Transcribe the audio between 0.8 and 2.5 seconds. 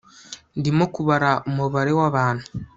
kubara umubare wabantu